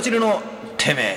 [0.00, 0.40] ラジルの
[0.78, 1.16] てめえ。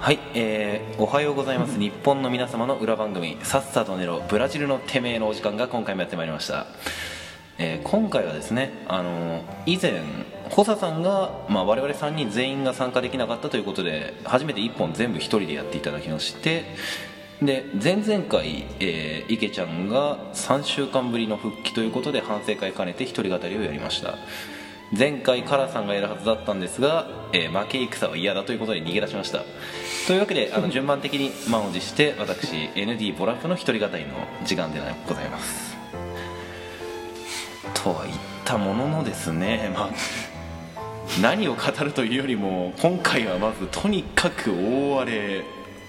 [0.00, 1.78] はい、えー、おはようございます。
[1.78, 6.66] 日本の皆様の裏番組「さっさと寝ろブラジルのてめえ」のお時間が今回もやってまいりました、
[7.58, 10.02] えー今回はですね、あの以前
[10.50, 16.64] 補佐さんが、まあ、我々3人全員が参加できなかったということで初めて1本全部1人でやっていただきまして
[17.42, 24.16] で前々回、えー、池ちゃんが3週間ぶりの復帰ということで反省会兼ねて一人語りをやりました。
[24.96, 29.44] 前回カラさんがやるはずだったんですが、えー負け戦は嫌だということで逃げ出しました。
[30.06, 35.76] というわけであの 順番的に満を持して私 ND ボラフの一人語りの時間でございます。
[37.74, 39.90] とは言ったもののですね、まあ、
[41.22, 45.44] 何を語るというよりも今回はまずとにかく大荒れ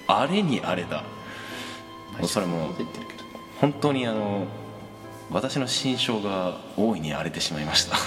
[0.08, 1.04] 荒れに荒れだ
[2.28, 2.70] それも
[3.60, 4.46] 本当にあの
[5.32, 7.98] 私の心象が大いに荒れてしまいました。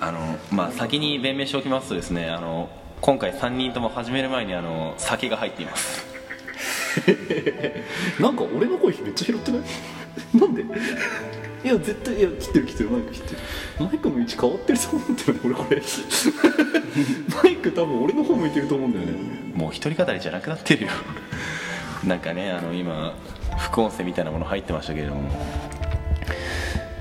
[0.06, 2.68] あのまあ先に弁明しておきますとですねあの
[3.00, 6.04] 今回3人とも始める前にあの酒が入っています。
[8.20, 9.62] なんか俺の声めっちゃ拾ってない？
[10.38, 10.64] なんで？
[11.64, 13.38] いや絶対いや切ってる切ってるマイク切ってる。
[13.80, 15.54] マイクの位置変わってると思うんだよね俺。
[15.54, 15.82] こ れ
[17.42, 19.12] マイク多分俺の方向いてると思うんだよね。
[19.54, 20.90] もう一人語りじゃなくなってるよ。
[22.04, 23.14] なんかねあの今
[23.58, 25.30] 副音声みたいなもの入ってましたけれども。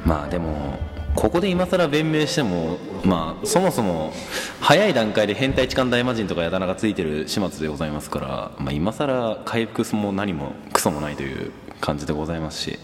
[0.06, 0.80] まあでも
[1.16, 4.14] ここで今更弁明してもまあそもそも
[4.60, 12.80] 早い段階で変態痴漢大魔人とかやだ名がついてる始末でございますから、まあ、今更回復も何もクソもないという感じでございますし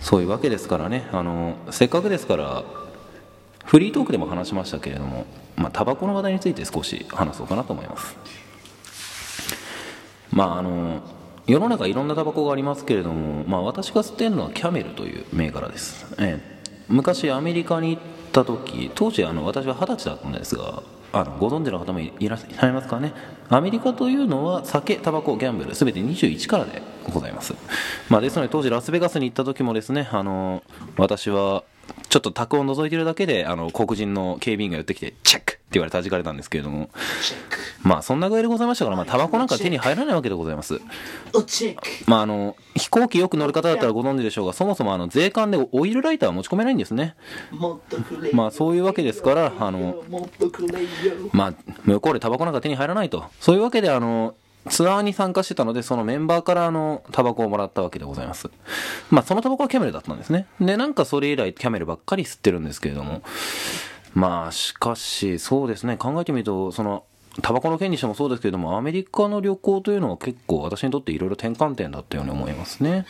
[0.00, 1.08] そういうわけですからね。
[1.12, 2.64] あのせっかくですから
[3.64, 8.16] フリートークでも話しましたけれどもまあタバコの話題について少し話そうかなと思います。
[10.32, 11.02] まああの
[11.46, 16.60] 世の中いろんなタバコがありますけれども、まあ、私が吸ってるのはキャメルという銘柄です、ええ。
[16.88, 23.12] 昔アメリカに行った時当時あの私は二十歳だったんですがあのご存知の方もいらっしゃいますかね。
[23.48, 27.54] アメリカというのは酒タバコギャンブル全て21からでございます、
[28.08, 30.62] まあ、ですので当時ラスベガスに行った時もですねあの
[30.96, 31.64] 私は
[32.08, 35.54] ちょっと宅を覗いてるだけであの黒人の警備員が寄ってきてチェック!
[35.54, 36.90] って言われたじかれたんですけれども。
[37.82, 40.80] まあそんなぐらいでございましたから、まあ、タバコなんか手に入らないわけでございます。
[42.06, 47.14] まああの飛行機よく乗る方だったらご存知でしょうがそもそもあの税関でオイルライターは持ち込めないんですね。
[48.32, 50.02] まあそういうわけですからあの
[51.32, 51.54] まあ
[51.84, 53.24] 向こうでタバコなんか手に入らないと。
[53.40, 54.34] そういうわけであの
[54.68, 58.50] ツアーに参加してたのでそのメンバーからあのタバコをもらったわけでございます。
[59.10, 60.46] まあそのタバコはキャメルだったんですね。
[60.60, 63.22] でなんかそれ以来キャメルばっかり吸ってるんですけれども。
[64.14, 65.96] まあしかしそうですね。
[65.96, 67.04] 考えてみるとその
[67.42, 73.06] タバコの件にしてもそうですけれどもアメリカの旅行というのは結構私にとっていろいろ転換点だったように思いますね。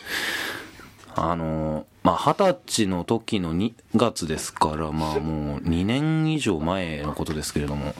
[1.15, 7.93] あのまあ二十歳の時の2月ですからまあもう2年以上前のことですけれども。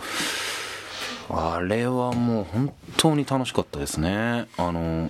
[1.34, 4.48] あれはもう本当に楽しかったですね。
[4.58, 5.10] あの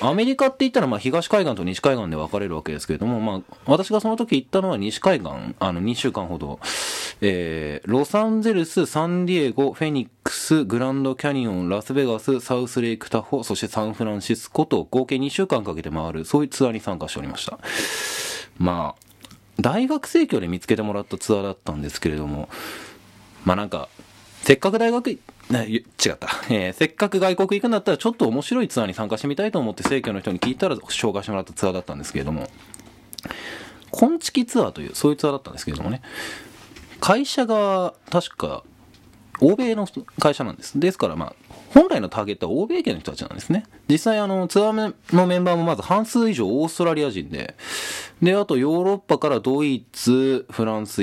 [0.00, 6.60] アメリカって言ったらまあ東海岸と西海岸で分かれるわけですけれども、まあ、私がその時行ったのは西海岸あの2週間ほど、
[7.20, 17.58] えーロサンゼルスサンディエゴフェニックスグランドキャニオンラスベガスサウスレイクタホそしてサンフランシスコと合計2週間かけて回るそういうツアーに参加しておりました。
[18.58, 19.06] まあ
[19.60, 22.48] 大学生協で見つけてもらったツアーだったんですけれども
[23.44, 23.88] まあなんか
[24.42, 25.18] せっかく大学、
[25.58, 32.48] 違った、えーせっかく外国行くんだったらちょっと面白いツアーに参加してみたいと思って生協の人に聞いたら紹介してもらったツアーだったんですけれども、
[33.90, 36.02] 昆虫ツアーという、そういうツアーだったんですけれどもね、
[37.00, 38.62] 会社が確か
[39.40, 39.88] 欧米の
[40.18, 40.78] 会社なんです。
[40.78, 41.34] ですからまあ、
[41.74, 43.64] 本来のターゲットは欧米系の人たちなんですね。
[43.88, 47.56] 実際あの、ツアーのメンバーもまず半数以上オーストラリア人で、
[48.22, 51.02] で、あとヨーロッパからドイツ、フランス、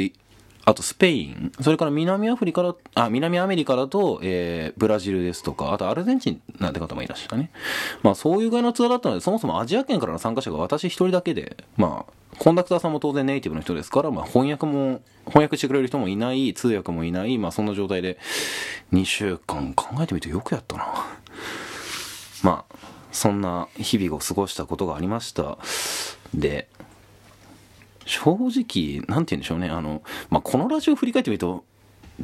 [0.67, 7.51] あとスペイン、それから南アフリカだ、あ、南アメリカだと、えー、ブラジルですとか、あとアルゼンチンなんて方もいらっしゃったね。
[8.03, 18.17] まあそういう具合のツアーだったので、そもそもアジア圏からの参加者が私一人だけで、まあ、コンダクターさんも当然ネイティブの人ですから、まあ翻訳も、翻訳してくれる人もいない、通訳もいない、まあそんな状態で、
[18.91, 20.85] 2週間考えてみてよくやったな。
[22.43, 22.75] まあ、
[23.13, 25.59] そんな日々を過ごしたことがありました。
[26.33, 26.67] で、
[28.07, 31.63] 正直、なんて言うんでしょうね、あの、まあ、このラジオ振り返ってみると、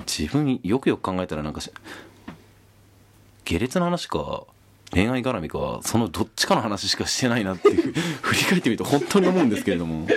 [0.08, 1.70] 自分よくよく考えたらなんかし、
[3.44, 4.44] 下劣な話か、
[4.92, 10.08] 恋愛絡みか、そのどっちかの話しかしてないなっていう、 振り返ってみると本当に思うんですけれども、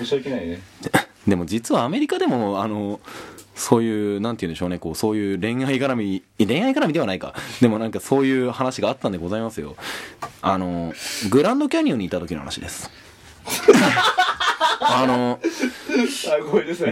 [0.00, 0.60] 申し訳ないね
[1.26, 3.00] でも実はアメリカでも、あの、
[3.54, 7.34] そういう、なんて言うんでしょうね、こう、そういう恋愛絡み、恋愛絡みではないか。
[7.60, 9.76] でもなんかそういう話があったんでございますよ。
[10.42, 10.92] あの、
[11.30, 12.90] グランドキャニオンにいた時の話です。
[14.80, 15.40] あの、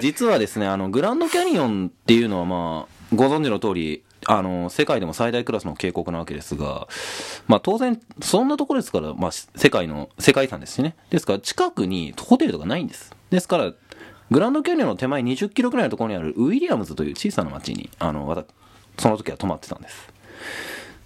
[0.00, 6.86] 実はですね、あの、グランドキャニオンっていうのはまあ、ご存知の通り、あの、世界でも最大クラスの渓谷なわけですが、
[7.48, 10.94] まあ当然、そんなところですから、まあ世界の、世界遺産ですしね。
[11.10, 13.14] ですから近くにホテルとかないんです。
[13.30, 13.72] ですから、
[14.30, 18.46] グランドキャニオンの手前20キロくらいのところにあるウィリアムズという小さな町に、あの、私
[18.98, 20.08] その時は泊まってたんです。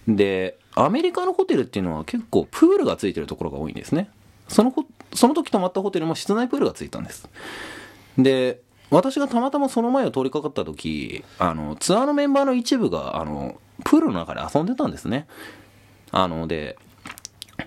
[0.08, 4.10] で、アメリカのホテルっていうのは結構プールがついてるところが多いんですね。
[4.48, 4.84] そのほ、
[5.16, 7.28] その時泊まったホテルも室内プールがついたんです。
[8.18, 8.60] で、
[8.90, 15.26] 私がたまたまその前を通りかかった時、あの、ツアーのメンバーの一部が、あの、プールの中で遊んでたんですね。
[16.12, 16.78] あの、で、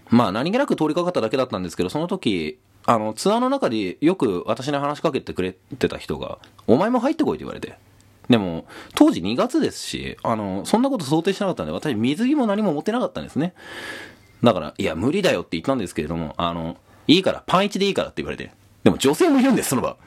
[0.09, 7.77] まあ何気なく通りかかっただけだったんですけど、その時、あの、ツアーの中でよく私に話しかけてくれてた人が、お前も入ってこいって言われて。
[8.29, 8.65] でも、
[8.95, 13.53] 当時2月ですし、あの、そんなこと想定してなかったんで、私水着も何も持ってなかったんですね。
[14.43, 16.77] だから、いや、無理だよって言ったんですけれども、あの、
[17.09, 18.51] いいから、パン1でいいからって言われて。
[18.83, 19.97] でも女性もいるんです、その場。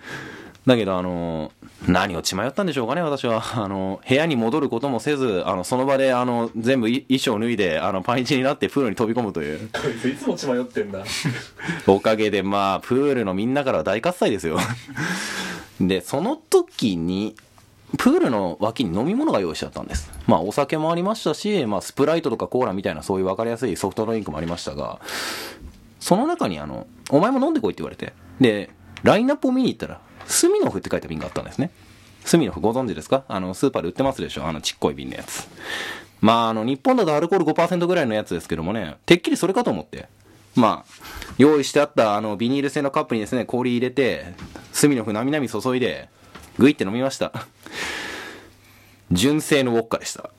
[0.66, 1.50] だけど、あの、
[1.88, 3.43] 何を血迷ったんでしょうかね、私は。
[3.56, 9.69] あの、部屋に戻ることもせず、あの、その場で、あの、全部い衣装脱いで、あの、パン1になってプールに飛び込むという。
[9.72, 11.02] こいついつも血迷ってんだ
[11.88, 14.58] おかげで、まあ、プールのみんなからは大喝采ですよ。
[15.81, 17.34] で、その時に、
[17.99, 20.12] プールの脇に飲み物が用意しちゃったんです。
[20.28, 25.00] まあ、お酒もありましたし、まあ、スプライトとかコーラみたいなそういう分かりやすいソフトドリンクもありましたが、
[26.02, 28.12] その中にあの、お前も飲んでこいって言われて。
[28.40, 28.70] で、
[29.04, 31.70] ラインナップを見に行ったら、スミノフって書いた瓶があったんですね。
[32.25, 33.22] スミノフご存知ですか？
[33.28, 34.44] あの、スーパーで売ってますでしょ？
[34.46, 35.46] あのちっこい瓶のやつ。
[36.20, 40.08] まあ、あの、日本だとアルコール5%ぐらいのやつですけどもね、てっきりそれかと思って。
[40.56, 40.93] まあ、
[41.38, 44.34] 用意してあったあの、ビニール製のカップにですね、氷入れて、
[44.72, 46.08] スミノフなみなみ注いで、
[46.58, 47.32] グイって飲みました。
[49.12, 50.31] 純正のウォッカでした。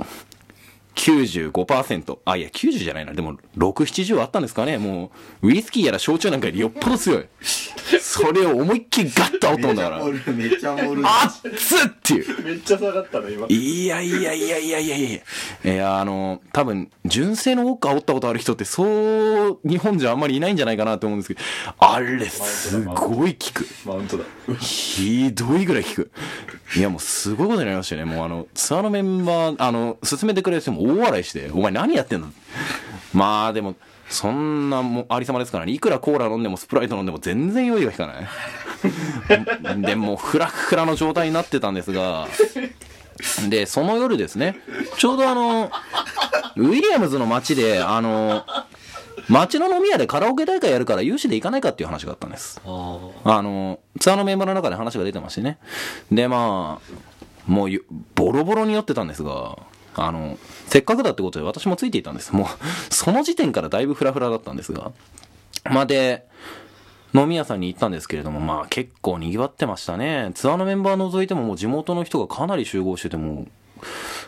[0.95, 2.19] 95%。
[2.25, 3.13] あ、いや、90じゃないな。
[3.13, 4.78] でも、6、70あったんですかね。
[4.78, 5.12] も
[5.42, 7.25] う、ウイスキーやら焼酎なんかよりよっぽど強い。
[8.01, 9.98] それを思いっきりガッと煽ったもんだから。
[10.00, 12.44] るめっちゃ盛るあっつっていう。
[12.44, 15.22] めっちゃ下がったの今いやいやいやいやいやいや
[15.74, 21.39] いや、あの、多分、純正のウォッカ煽ったことある人って、そう、日本じゃあんまりいないんじゃないかなと思うんですけど、
[21.80, 23.68] あれ、すごい効く。
[23.86, 24.24] マウントだ
[24.60, 26.12] ひどいぐらい効く。
[26.75, 28.12] いや、もうすごいことになりましたよね。
[28.12, 32.27] もうあの、ツアーのメンバー、あの、進めてくれる人も大笑いして、お前何やってんの？
[33.13, 33.75] まあでも、
[34.09, 35.71] そんなもうありさまですからね。
[35.71, 38.13] いくらコーラ飲んでもスプライト飲んでも全然酔いが引かな
[39.74, 39.81] い。
[39.81, 42.27] で、もうフラフラの状態になってたんですが、
[43.50, 44.57] で、その夜ですね、
[44.97, 45.71] ちょうどあの、
[46.56, 48.44] ウィリアムズの街で、あの、
[49.29, 52.62] 街の飲み屋でカラオケ大会やるから有志で行かないかっていう話があったんです。
[52.65, 55.57] ああの、ツアーのメンバーの中で話が出てましてね。
[56.12, 56.94] で、まあ、
[57.47, 59.57] もうゆ、ボロボロに酔ってたんですが、
[59.95, 60.38] あの、
[60.68, 62.34] せっかくだってことで私もついていたんです。
[62.34, 62.48] もう、
[62.94, 64.92] その時点からだいぶフラフラだったんですが。
[65.69, 66.25] まあ、で、
[67.13, 70.31] 飲み屋さんに行ったんですけれども、まあ結構賑わってましたね。
[70.34, 73.45] ツアーのメンバー除いてももう地元の人がかなり集合してても、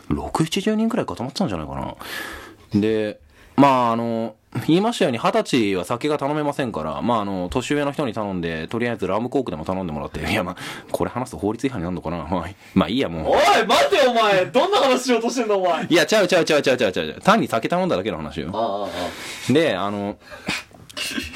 [0.08, 2.80] 6、70人くらい固まってたんじゃないかな。
[2.80, 3.18] で、
[3.56, 4.36] まああの、
[4.66, 10.56] 言いましたように二十歳は酒が頼めませんから、まああの、年上の人に頼んで、とりあえずラムコークでも頼んでもらって、いやまあ、
[10.90, 12.18] これ話すと法律違反になるのかな？
[12.30, 12.44] まあ、
[12.74, 13.32] まあいいやもう。
[13.32, 17.20] おい待てお前どんな話しようとしてんのお前いや、ちゃうちゃうちゃうちゃうちゃうちゃう。
[17.22, 18.50] 単に酒頼んだだけの話よ。
[18.52, 18.88] あ
[19.50, 20.16] あで、あの、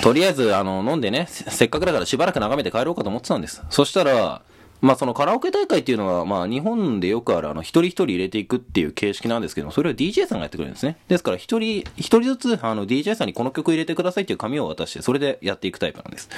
[0.03, 3.63] とりあえず、あの、飲んでね、せせっかくだからしばらく眺めて帰ろうかと思ってたんです。
[3.71, 4.41] そしたら、
[4.81, 10.97] まあそのカラオケ大会っていうのは、まあ日本でよくあるあの、一人一人入れていくっていう形式なんですけども、それを DJ さんがやってくれるんですね。
[11.09, 16.29] ですから一人、一人ずつ、あの、DJ さんにこの曲入れてくださいっていう紙を渡して、それでやっていくタイプなんです。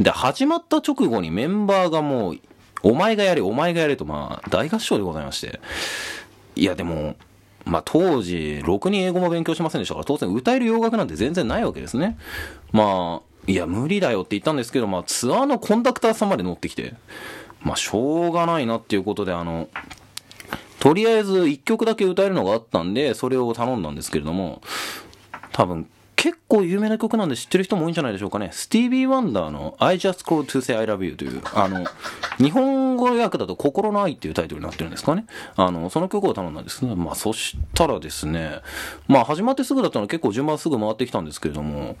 [0.00, 2.38] で、始まった直後にメンバーがもう、
[2.82, 5.60] お前がやれ、お前がやれと、まあ、大合唱でございまして。
[6.56, 7.16] いや、でも、
[7.64, 12.18] まあ当時、ろくに英語も勉強しませんでしたから、当然歌える洋楽なんて全然ないわけですね。
[12.72, 16.94] まあ、いや、無理だよって言ったんですけど、まあツアーのコンダクターさんまで乗ってきて、
[17.64, 19.68] まあしょうがないなっていうことで、あの、
[20.78, 24.60] とりあえず一曲だけ歌えるのがあったんで、それを頼んだんですけれども、
[25.52, 28.50] 多分、結構有名な曲なんで知ってる人も多いんじゃないでしょうかね。
[28.52, 31.84] スティービー・ワンダーの I just Call to say I love you という、あの、
[32.38, 35.26] 日本語訳だと心の愛っていうタイトルになってるんですかね。
[35.56, 36.84] あの、その曲を頼んだんです。
[36.84, 38.60] まあ、そしたらですね、
[39.08, 41.96] まあ、始まってすぐだったので結構順番すぐ回ってきたんですけれども、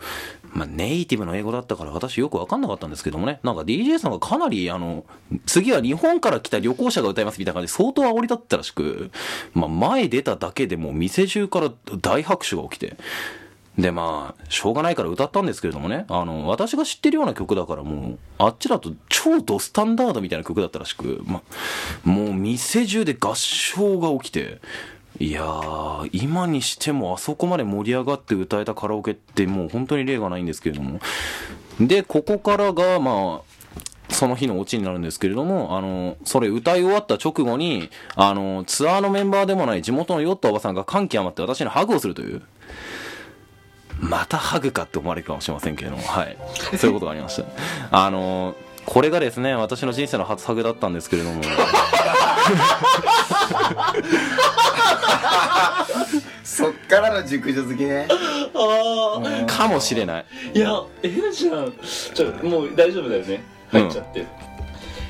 [0.52, 5.04] まあ、ネイティブの英語だったから私よくわかんなかったんですけどもね、なんか DJ さんがかなり、あの、
[5.46, 9.10] 次は日本から来た旅行者が歌いますみたいな感じで相当煽りだったらしく、
[9.52, 11.70] まあ、前出ただけでも店中から
[12.00, 12.96] 大拍手が起きて、
[13.78, 21.42] で、まあ、しょうがないから歌ったんですけれどもね、あの、私が知ってるような曲だからもう、あっちだと超ドスタンダードみたいな曲だったらしく、ま
[22.04, 24.60] あ、もう店中で合唱が起きて、
[25.18, 31.00] いやー、今にしてもあそこまで盛り上がって歌えたカラオケってもう本当に例がないんですけれども。
[31.80, 33.54] で、ここからが、まあ、
[34.14, 42.42] その日のオチになるんですけれども、あの、それ歌い終わった直後に、あの、ツアーのメンバーでもない地元の酔ったおばさんが感極まって私にハグをするという。
[44.08, 46.36] またハグかって思われるかもしれませんけれども、はい。
[46.76, 47.44] そういうことがありました。
[47.90, 51.42] あの、これがですね、私の人生の初ハグだったんですけれども、
[56.44, 58.06] そっからの熟女好きね。
[58.54, 60.24] あかもしれない。
[60.54, 61.72] あいやえなちゃん
[62.14, 63.42] ちょもう大丈夫だよね。
[63.70, 64.26] 入っちゃって、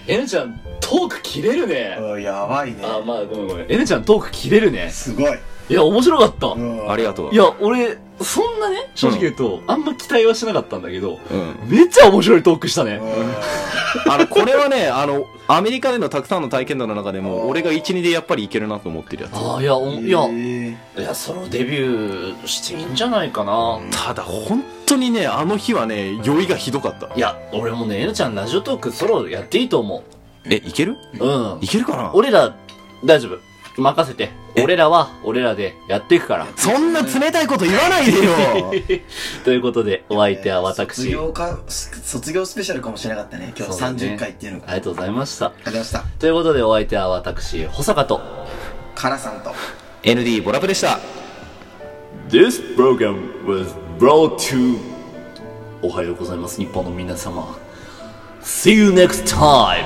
[0.06, 1.98] えなちゃんトーク切れるね。
[2.00, 2.78] うんやばいね。
[2.84, 3.66] あまあごめんごめん。
[3.68, 4.88] えなちゃんトーク切れるね。
[4.90, 5.38] すごい。
[5.68, 6.90] いや面白かった、うん。
[6.90, 7.34] ありがとう。
[7.34, 11.56] いや俺そんなね正直言うと、あんま期待はしなかったんだけどうん。
[11.68, 13.00] めっちゃ面白いトークしたね、
[14.08, 19.32] あの、これはね、あの、アメリカでのたくさんの体験談の中でも、俺が1、2でやっぱりいけるなと思ってるやつ。
[19.36, 27.08] ああいやおいや、えいやソロデビューしていいんじゃないかな、ただ、本当にね、あの日はね、酔いがひどかった。
[27.16, 30.02] いや俺もねえなちゃんラジオトークソロやっていいと思
[30.46, 30.96] え、いける？
[31.18, 31.58] ううん。
[31.60, 32.10] いけるかな？
[32.14, 32.54] 俺ら
[33.04, 33.38] 大丈夫
[33.82, 34.30] 任せて。
[34.56, 36.46] 俺らは俺らでやっていくから。
[36.56, 38.32] そんな冷たいこと言わないでよ。
[39.44, 43.52] ということでお相手は卒私、業か卒業スペシャルかもしれなかったね。
[43.56, 43.98] 今日そうだね。
[43.98, 44.66] 30回っていうのが。
[44.68, 45.46] ありがとうございました。
[45.46, 46.04] ありがとうございました。
[46.20, 48.20] ということでお相手は私保坂と
[48.94, 49.52] カラさんと。
[50.02, 51.00] ND ボラプでした。
[52.28, 54.78] This program was brought to
[55.82, 57.56] おはようございます日本の皆様。
[58.42, 59.84] See you next time